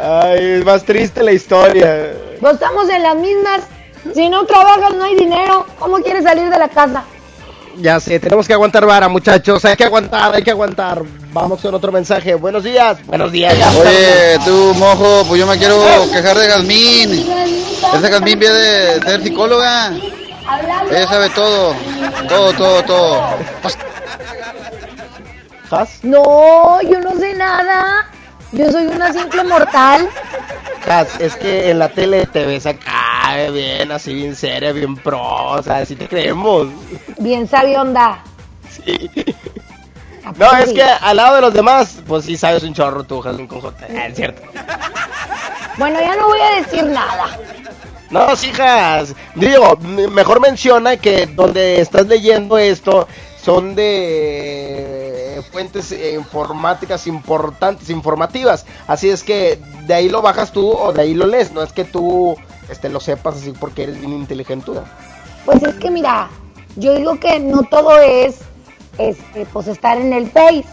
[0.00, 2.12] Ay, es más triste la historia.
[2.40, 3.62] Pues estamos en las mismas.
[4.14, 5.66] Si no trabajas, no hay dinero.
[5.78, 7.04] ¿Cómo quieres salir de la casa?
[7.78, 9.64] Ya sé, tenemos que aguantar vara, muchachos.
[9.64, 11.02] Hay que aguantar, hay que aguantar.
[11.32, 12.34] Vamos con otro mensaje.
[12.34, 12.98] Buenos días.
[13.06, 13.54] Buenos días.
[13.80, 15.80] Oye, tú, mojo, pues yo me quiero
[16.12, 17.26] quejar de Jazmín.
[17.94, 19.92] Esa Jazmín viene de ser psicóloga.
[20.90, 21.74] Ella sabe todo.
[22.28, 23.36] Todo, todo, todo.
[26.02, 28.06] No, yo no sé nada.
[28.52, 30.08] Yo soy una simple mortal.
[30.84, 35.22] Cas, es que en la tele te ves acá, bien, así, bien seria, bien pro.
[35.22, 36.68] O sea, si te creemos.
[37.18, 38.22] Bien sabionda.
[40.36, 43.48] No, es que al lado de los demás, pues sí sabes un chorro tú, Jasmine
[43.48, 43.86] con J.
[43.96, 44.42] Ah, es cierto.
[45.78, 47.38] Bueno, ya no voy a decir nada.
[48.12, 49.14] No, hijas.
[49.34, 49.76] Digo,
[50.10, 53.08] mejor menciona que donde estás leyendo esto
[53.42, 58.66] son de fuentes eh, informáticas importantes, informativas.
[58.86, 61.52] Así es que de ahí lo bajas tú o de ahí lo lees.
[61.52, 62.36] No es que tú
[62.68, 64.72] este, lo sepas así porque eres bien inteligente.
[65.46, 66.28] Pues es que mira,
[66.76, 68.40] yo digo que no todo es
[68.98, 70.66] este, pues estar en el Face.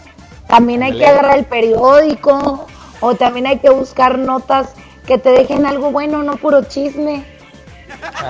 [0.46, 2.66] También hay que agarrar el periódico
[3.00, 4.74] o también hay que buscar notas
[5.06, 7.24] que te dejen algo bueno, no puro chisme.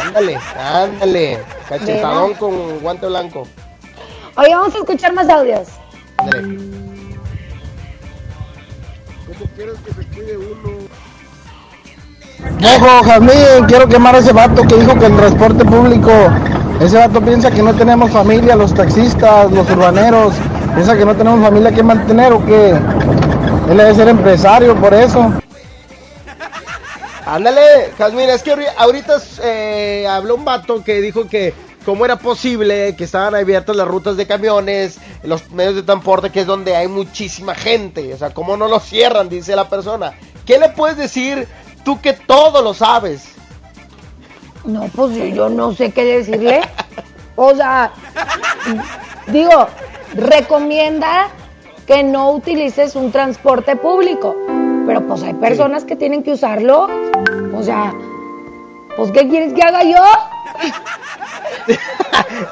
[0.07, 1.39] Ándale, ándale.
[1.69, 3.47] Cachetadón con guante blanco.
[4.37, 5.69] Oye, vamos a escuchar más audios.
[6.17, 6.59] Ándale.
[12.61, 16.11] Mojo, Jazmín, quiero quemar a ese vato que dijo que el transporte público,
[16.81, 20.35] ese vato piensa que no tenemos familia, los taxistas, los urbaneros,
[20.75, 25.33] piensa que no tenemos familia que mantener o que él debe ser empresario por eso.
[27.27, 31.53] Ándale, Jazmín, es que ahori- ahorita eh, habló un vato que dijo que
[31.85, 36.41] cómo era posible que estaban abiertas las rutas de camiones, los medios de transporte, que
[36.41, 38.13] es donde hay muchísima gente.
[38.15, 40.13] O sea, cómo no lo cierran, dice la persona.
[40.47, 41.47] ¿Qué le puedes decir
[41.85, 43.33] tú que todo lo sabes?
[44.65, 46.61] No, pues yo, yo no sé qué decirle.
[47.37, 47.93] O sea,
[49.29, 49.69] digo,
[50.15, 51.29] recomienda
[51.87, 54.37] que no utilices un transporte público.
[54.87, 56.89] Pero pues hay personas que tienen que usarlo.
[57.55, 57.95] O sea,
[58.97, 59.97] pues ¿qué quieres que haga yo?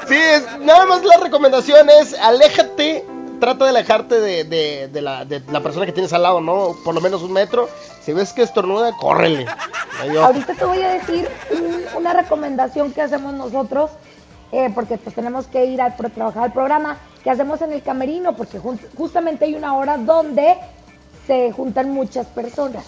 [0.08, 3.04] Sí, es, nada más la recomendación es aléjate,
[3.40, 6.74] trata de alejarte de, de- de la, de la persona que tienes al lado, ¿no?
[6.84, 7.68] Por lo menos un metro.
[8.02, 9.46] Si ves que estornuda, córrele.
[10.24, 13.90] Ahorita te voy a decir un- una recomendación que hacemos nosotros,
[14.52, 18.34] eh, porque pues tenemos que ir a trabajar al programa, que hacemos en el camerino,
[18.34, 18.58] porque
[18.96, 20.56] justamente hay una hora donde
[21.26, 22.84] se juntan muchas personas.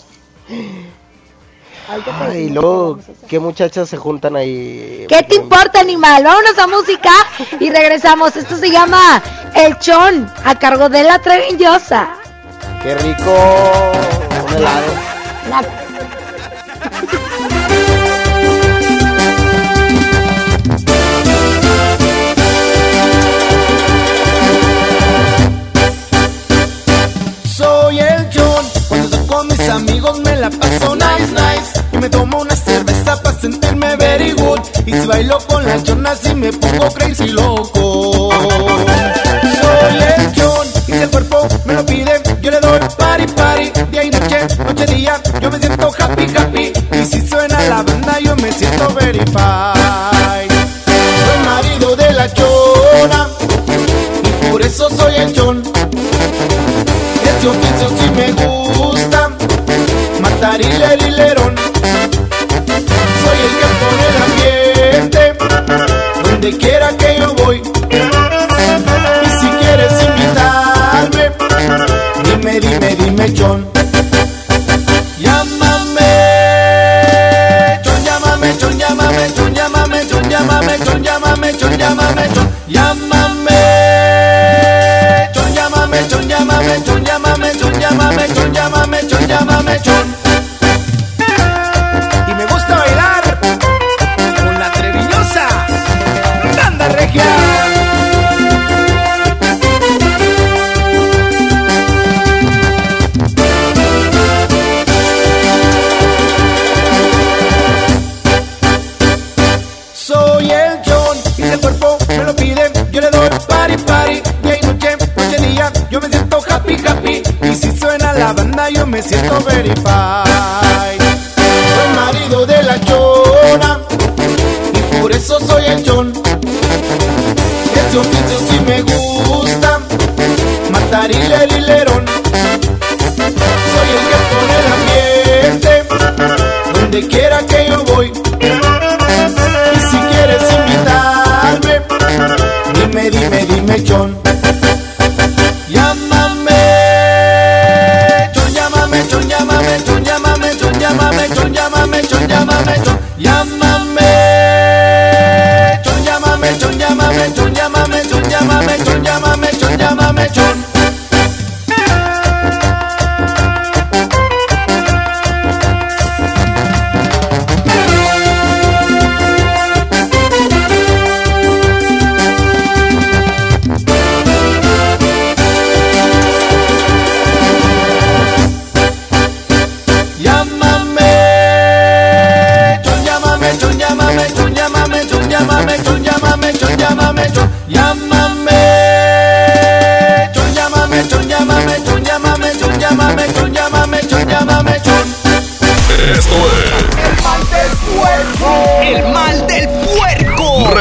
[2.21, 5.07] Ay, luego, ¿qué muchachas se juntan ahí?
[5.09, 6.23] ¿Qué te importa, animal?
[6.25, 7.11] Vámonos a música
[7.59, 8.37] y regresamos.
[8.37, 9.23] Esto se llama
[9.55, 12.11] El Chon, a cargo de la Trevillosa.
[12.83, 13.35] Qué rico.
[14.49, 14.93] Un helado.
[15.49, 15.65] La-
[30.25, 31.85] me la paso nice, nice.
[31.93, 34.61] Y me tomo una cerveza para sentirme very good.
[34.87, 38.31] Y si bailo con las Jonas y me pongo crazy loco.
[38.33, 40.31] Soy el
[40.89, 43.71] y si el cuerpo me lo pide, yo le doy party, party.
[43.91, 46.73] Día y noche, noche día, yo me siento happy, happy.
[46.93, 50.30] Y si suena la banda, yo me siento very fine.
[60.59, 61.55] Hilerón.
[61.57, 65.23] Soy el que pone el ambiente,
[66.25, 67.70] donde quiera que yo voy.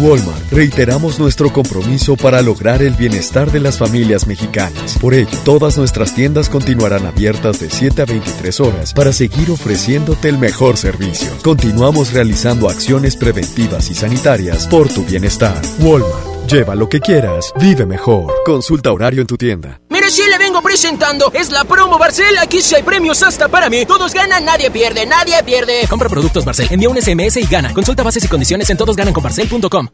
[0.00, 4.96] Walmart reiteramos nuestro compromiso para lograr el bienestar de las familias mexicanas.
[4.98, 10.28] Por ello, todas nuestras tiendas continuarán abiertas de 7 a 23 horas para seguir ofreciéndote
[10.28, 11.30] el mejor servicio.
[11.42, 15.60] Continuamos realizando acciones preventivas y sanitarias por tu bienestar.
[15.80, 18.32] Walmart, lleva lo que quieras, vive mejor.
[18.44, 19.80] Consulta horario en tu tienda.
[19.98, 21.32] Mire, si le vengo presentando.
[21.34, 22.38] Es la promo Barcel.
[22.38, 23.84] Aquí sí hay premios hasta para mí.
[23.84, 25.88] Todos ganan, nadie pierde, nadie pierde.
[25.88, 27.74] Compra productos Barcel, envía un SMS y gana.
[27.74, 29.88] Consulta bases y condiciones en todosgananconbarcel.com.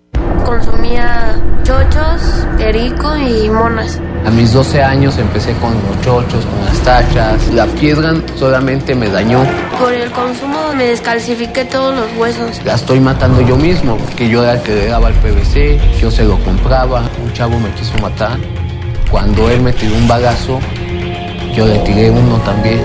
[0.45, 2.21] Consumía chochos,
[2.59, 3.99] perico y monas.
[4.27, 7.49] A mis 12 años empecé con los chochos, con las tachas.
[7.55, 9.43] La piedra solamente me dañó.
[9.81, 12.61] Por el consumo me descalcifiqué todos los huesos.
[12.67, 16.11] La estoy matando yo mismo, porque yo era el que le daba el PVC, yo
[16.11, 18.39] se lo compraba, un chavo me quiso matar
[19.11, 20.61] Cuando él me tiró un bagazo,
[21.55, 22.85] yo le tiré uno también.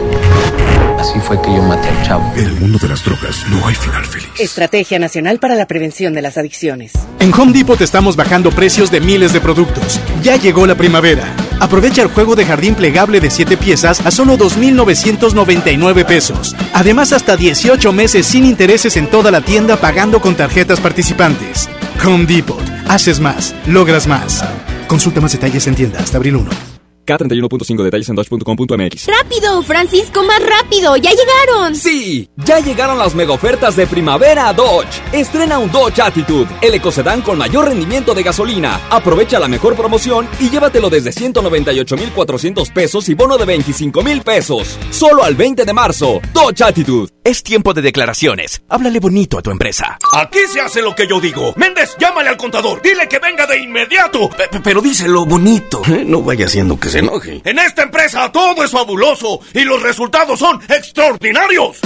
[1.00, 2.34] Así fue que yo maté al chavo.
[2.36, 4.28] En el mundo de las drogas no hay final feliz.
[4.38, 6.92] Estrategia Nacional para la Prevención de las Adicciones.
[7.20, 10.00] En Home Depot estamos bajando precios de miles de productos.
[10.22, 11.34] Ya llegó la primavera.
[11.62, 16.54] Aprovecha el juego de jardín plegable de 7 piezas a solo 2.999 pesos.
[16.74, 21.70] Además, hasta 18 meses sin intereses en toda la tienda pagando con tarjetas participantes.
[22.06, 22.62] Home Depot.
[22.90, 24.44] Haces más, logras más.
[24.90, 26.69] Consulta más detalles en tienda hasta abril 1.
[27.10, 29.08] K31.5 detalles en dodge.com.mx.
[29.08, 30.96] ¡Rápido, Francisco, más rápido!
[30.98, 31.76] ¡Ya llegaron!
[31.76, 35.02] Sí, ya llegaron las mega ofertas de primavera a Dodge.
[35.12, 38.80] Estrena un Dodge Attitude, el ecocedán con mayor rendimiento de gasolina.
[38.90, 44.78] Aprovecha la mejor promoción y llévatelo desde 198,400 pesos y bono de 25,000 pesos.
[44.92, 46.20] Solo al 20 de marzo.
[46.34, 47.10] Dodge Attitude.
[47.24, 48.62] Es tiempo de declaraciones.
[48.70, 49.98] Háblale bonito a tu empresa.
[50.16, 51.54] Aquí se hace lo que yo digo.
[51.58, 52.82] Méndez, llámale al contador.
[52.82, 54.30] Dile que venga de inmediato.
[54.30, 55.82] P pero díselo bonito.
[55.88, 56.06] ¿eh?
[56.10, 57.42] No vaya haciendo que se enoje.
[57.46, 61.80] En esta empresa todo es fabuloso y los resultados son extraordinarios.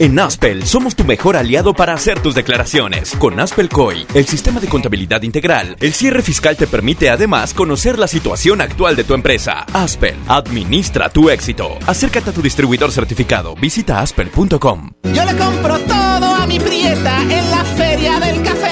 [0.00, 3.14] En Aspel somos tu mejor aliado para hacer tus declaraciones.
[3.16, 7.98] Con Aspel COI, el sistema de contabilidad integral, el cierre fiscal te permite además conocer
[7.98, 9.66] la situación actual de tu empresa.
[9.74, 11.78] Aspel, administra tu éxito.
[11.86, 13.54] Acércate a tu distribuidor certificado.
[13.56, 14.90] Visita aspel.com.
[15.12, 18.69] Yo le compro todo a mi prieta en la feria del café,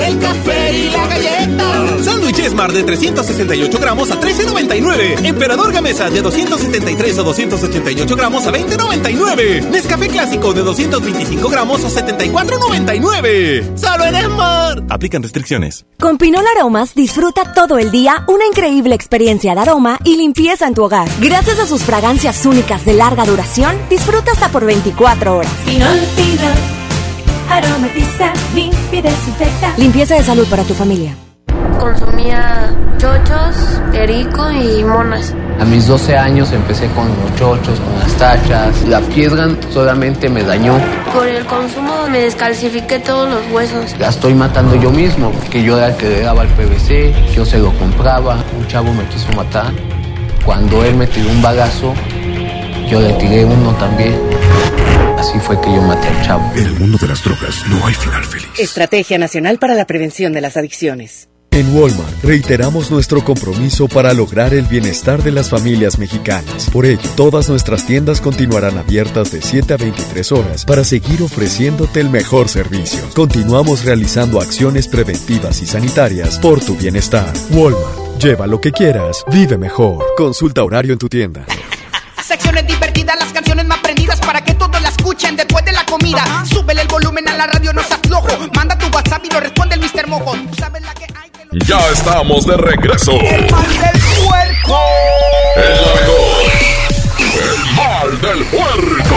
[0.00, 2.02] del café y la galleta.
[2.02, 5.26] Sándwich Esmar de 368 gramos a 13.99.
[5.26, 9.68] Emperador Gamesa de 273 o 288 gramos a 20.99.
[9.68, 13.76] Nescafé Clásico de 225 gramos a 74.99.
[13.76, 14.82] ¡Solo en Esmar!
[14.88, 15.84] Aplican restricciones.
[15.98, 20.74] Con Pinol Aromas disfruta todo el día una increíble experiencia de aroma y limpieza en
[20.74, 21.08] tu hogar.
[21.20, 25.52] Gracias a sus fragancias únicas de larga duración, disfruta hasta por 24 horas.
[25.66, 26.79] Pinol, Pinol.
[27.50, 29.74] Aromatiza, limpia y desinfecta.
[29.76, 31.14] Limpieza de salud para tu familia.
[31.80, 33.56] Consumía chochos,
[33.90, 35.34] perico y monas.
[35.58, 38.82] A mis 12 años empecé con los chochos, con las tachas.
[38.86, 40.78] La piedra solamente me dañó.
[41.12, 43.96] Por el consumo me descalcifiqué todos los huesos.
[43.98, 47.44] La estoy matando yo mismo, porque yo era el que le daba el PVC, yo
[47.44, 48.36] se lo compraba.
[48.56, 49.72] Un chavo me quiso matar.
[50.44, 51.94] Cuando él me tiró un bagazo,
[52.90, 54.18] yo le tiré uno también.
[55.16, 56.52] Así fue que yo maté al chavo.
[56.56, 58.48] En el mundo de las drogas no hay final feliz.
[58.58, 61.28] Estrategia Nacional para la Prevención de las Adicciones.
[61.52, 66.70] En Walmart reiteramos nuestro compromiso para lograr el bienestar de las familias mexicanas.
[66.70, 72.00] Por ello, todas nuestras tiendas continuarán abiertas de 7 a 23 horas para seguir ofreciéndote
[72.00, 73.00] el mejor servicio.
[73.14, 77.32] Continuamos realizando acciones preventivas y sanitarias por tu bienestar.
[77.50, 80.04] Walmart, lleva lo que quieras, vive mejor.
[80.16, 81.46] Consulta horario en tu tienda.
[83.94, 86.22] Prendidas para que todos la escuchen después de la comida.
[86.48, 88.28] Súbele el volumen a la radio, no seas flojo.
[88.54, 90.06] Manda tu WhatsApp y lo responde el Mr.
[90.06, 90.32] Mojo.
[90.32, 91.28] ¿Tú sabes la que hay?
[91.66, 93.10] Ya estamos de regreso.
[93.12, 94.78] El mal del puerco.
[95.56, 96.46] El mejor.
[97.18, 99.16] El mal del puerco.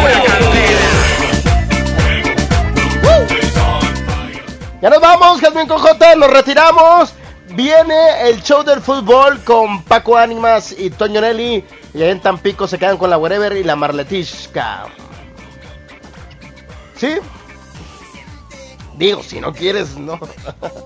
[4.82, 7.14] Ya nos vamos, Jasmine Cojota, nos retiramos.
[7.56, 11.64] Viene el show del fútbol con Paco Ánimas y Toño Nelly.
[11.94, 14.86] Y ahí en Tampico se quedan con la Wherever y la Marletishka.
[16.96, 17.18] ¿Sí?
[18.96, 20.20] Digo, si no quieres, no.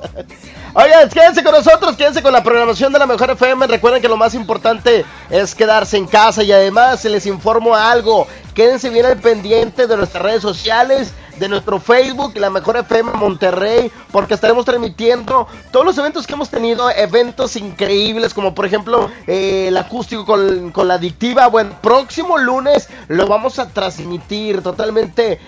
[0.74, 3.65] Oigan, quédense con nosotros, quédense con la programación de la Mejor FM.
[3.68, 8.28] Recuerden que lo más importante es quedarse en casa y además les informo algo.
[8.58, 13.91] Quédense bien al pendiente de nuestras redes sociales, de nuestro Facebook, la Mejor FM Monterrey,
[14.12, 19.68] porque estaremos transmitiendo todos los eventos que hemos tenido, eventos increíbles, como por ejemplo eh,
[19.68, 21.45] el acústico con, con, la adictiva.
[21.49, 25.39] Bueno, próximo lunes lo vamos a transmitir totalmente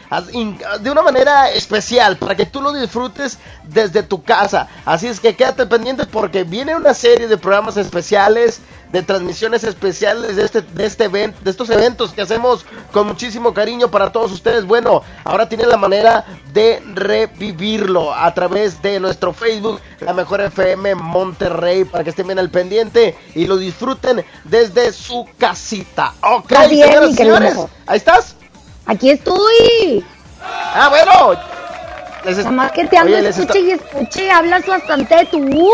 [0.79, 4.67] de una manera especial, para que tú lo disfrutes desde tu casa.
[4.85, 8.61] Así es que quédate pendiente porque viene una serie de programas especiales
[8.91, 13.53] de transmisiones especiales de este de este evento, de estos eventos que hacemos con muchísimo
[13.53, 14.65] cariño para todos ustedes.
[14.65, 20.95] Bueno, ahora tienen la manera de revivirlo a través de nuestro Facebook, la Mejor FM
[20.95, 26.13] Monterrey, para que estén bien al pendiente y lo disfruten desde su casita.
[26.21, 28.35] Ok, bien, señoras y señores, ahí estás.
[28.85, 30.03] Aquí estoy.
[30.41, 31.39] Ah, bueno.
[32.25, 35.71] Nada más que te ando está- escuche y escuche, hablas bastante tú.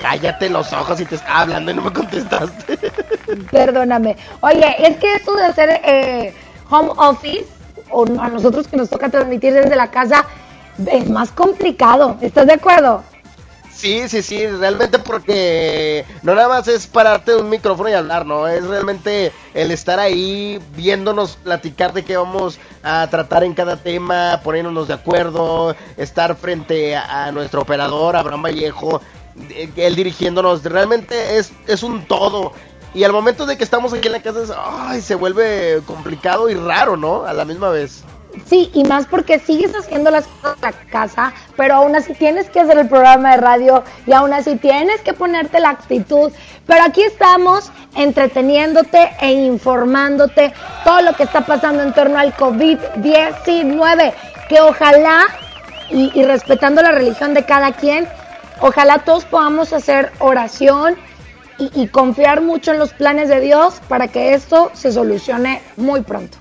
[0.00, 2.78] Cállate los ojos y te estaba hablando y no me contestaste.
[3.50, 4.16] Perdóname.
[4.40, 6.34] Oye, es que esto de hacer eh,
[6.70, 7.46] home office,
[7.90, 10.24] o a nosotros que nos toca transmitir desde la casa,
[10.86, 12.16] es más complicado.
[12.20, 13.02] ¿Estás de acuerdo?
[13.78, 18.26] Sí, sí, sí, realmente porque no nada más es pararte de un micrófono y hablar,
[18.26, 23.76] no, es realmente el estar ahí viéndonos platicar de qué vamos a tratar en cada
[23.76, 29.00] tema, poniéndonos de acuerdo, estar frente a, a nuestro operador, Abraham Vallejo,
[29.76, 32.52] él dirigiéndonos, realmente es, es un todo.
[32.94, 36.54] Y al momento de que estamos aquí en la casa, ay, se vuelve complicado y
[36.54, 37.24] raro, ¿no?
[37.24, 38.04] A la misma vez.
[38.46, 42.48] Sí, y más porque sigues haciendo las cosas en la casa, pero aún así tienes
[42.50, 46.30] que hacer el programa de radio y aún así tienes que ponerte la actitud.
[46.66, 50.52] Pero aquí estamos entreteniéndote e informándote
[50.84, 54.12] todo lo que está pasando en torno al COVID-19,
[54.48, 55.26] que ojalá,
[55.90, 58.08] y, y respetando la religión de cada quien,
[58.60, 60.96] ojalá todos podamos hacer oración
[61.58, 66.37] y, confiar mucho en los planes de Dios para que esto se solucione muy pronto.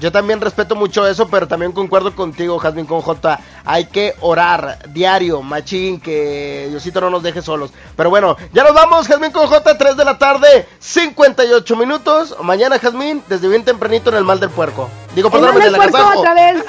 [0.00, 3.40] Yo también respeto mucho eso, pero también concuerdo contigo, Jasmine con J.
[3.64, 7.72] Hay que orar diario, machín, que Diosito no nos deje solos.
[7.96, 12.36] Pero bueno, ya nos vamos, Jasmine con J, 3 de la tarde, 58 minutos.
[12.42, 14.88] Mañana, Jasmine, desde bien tempranito en el Mal del Puerco.
[15.14, 16.20] Digo, El perdón, Mal en del el Puerco agasajo.
[16.20, 16.64] a través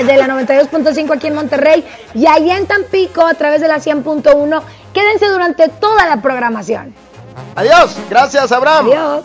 [0.00, 3.76] eh, de la 92.5 aquí en Monterrey y allá en Tampico a través de la
[3.76, 4.62] 100.1.
[4.94, 6.94] Quédense durante toda la programación.
[7.54, 8.86] Adiós, gracias, Abraham.
[8.86, 9.24] Adiós.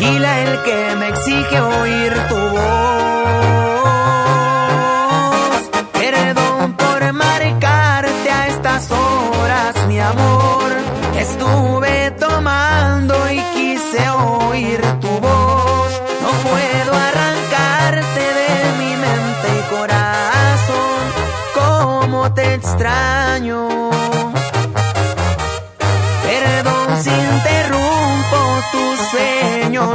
[0.00, 2.49] El tequila el que me exige oír tu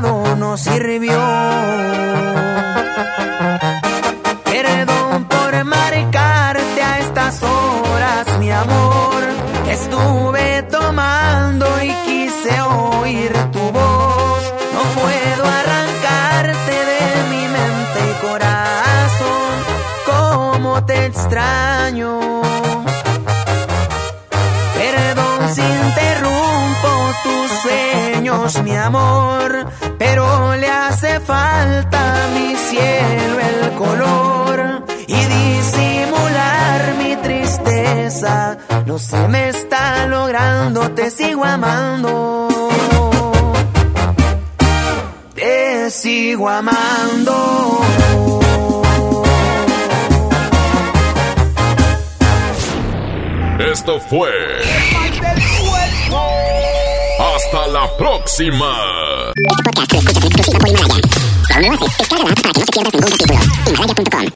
[0.00, 1.20] No sirvió.
[4.44, 9.22] Perdón por marcarte a estas horas, mi amor.
[9.68, 14.42] Estuve tomando y quise oír tu voz.
[14.74, 19.52] No puedo arrancarte de mi mente y corazón.
[20.06, 22.20] Cómo te extraño.
[24.74, 26.90] Perdón si interrumpo
[27.22, 29.49] tus sueños, mi amor,
[31.30, 32.02] falta
[32.34, 38.58] mi cielo el color y disimular mi tristeza.
[38.86, 42.48] No se me está logrando, te sigo amando.
[45.34, 47.36] Te sigo amando.
[53.72, 54.32] Esto fue.
[57.52, 59.32] Hasta la próxima.
[63.88, 64.04] Este